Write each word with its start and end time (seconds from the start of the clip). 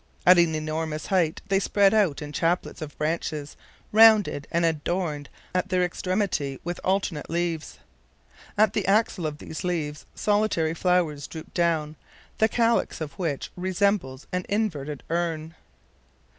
At 0.25 0.39
an 0.39 0.55
enormous 0.55 1.05
height 1.05 1.43
they 1.49 1.59
spread 1.59 1.93
out 1.93 2.23
in 2.23 2.31
chaplets 2.33 2.81
of 2.81 2.97
branches, 2.97 3.55
rounded 3.91 4.47
and 4.49 4.65
adorned 4.65 5.29
at 5.53 5.69
their 5.69 5.83
extremity 5.83 6.59
with 6.63 6.79
alternate 6.83 7.29
leaves. 7.29 7.77
At 8.57 8.73
the 8.73 8.87
axle 8.87 9.27
of 9.27 9.37
these 9.37 9.63
leaves 9.63 10.07
solitary 10.15 10.73
flowers 10.73 11.27
drooped 11.27 11.53
down, 11.53 11.97
the 12.39 12.47
calyx 12.49 12.99
of 12.99 13.13
which 13.19 13.51
resembles 13.55 14.25
an 14.33 14.43
inverted 14.49 15.03
urn. 15.11 15.53